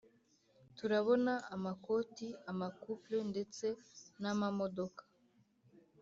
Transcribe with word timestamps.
turabona 0.77 1.33
amakoti 1.55 2.27
ama 2.51 2.67
couples 2.81 3.25
ndetse 3.31 3.65
n’amamodoka 4.21 5.03